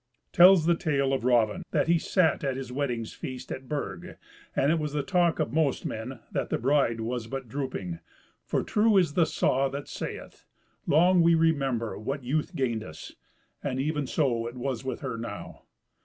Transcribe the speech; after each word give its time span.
Tells 0.33 0.65
the 0.65 0.73
tale 0.73 1.13
of 1.13 1.23
Raven, 1.23 1.61
that 1.69 1.87
he 1.87 1.99
sat 1.99 2.43
at 2.43 2.55
his 2.57 2.71
weddings 2.71 3.13
feast 3.13 3.51
at 3.51 3.69
Burg, 3.69 4.17
and 4.55 4.71
it 4.71 4.79
was 4.79 4.93
the 4.93 5.03
talk 5.03 5.37
of 5.37 5.53
most 5.53 5.85
men 5.85 6.21
that 6.31 6.49
the 6.49 6.57
bride 6.57 7.01
was 7.01 7.27
but 7.27 7.47
drooping; 7.47 7.99
for 8.43 8.63
true 8.63 8.97
is 8.97 9.13
the 9.13 9.27
saw 9.27 9.69
that 9.69 9.87
saith, 9.87 10.43
"Long 10.87 11.21
we 11.21 11.35
remember 11.35 11.99
what 11.99 12.23
youth 12.23 12.55
gained 12.55 12.83
us," 12.83 13.11
and 13.63 13.79
even 13.79 14.07
so 14.07 14.47
it 14.47 14.55
was 14.55 14.83
with 14.83 15.01
her 15.01 15.19
now. 15.19 15.65